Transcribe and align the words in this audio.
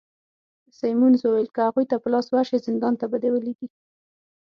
سیمونز 0.79 1.19
وویل: 1.23 1.47
که 1.55 1.61
هغوی 1.67 1.85
ته 1.91 1.95
په 2.03 2.07
لاس 2.13 2.27
ورشې، 2.29 2.57
زندان 2.67 2.93
ته 2.99 3.05
به 3.11 3.17
دي 3.21 3.29
ولیږي. 3.31 3.67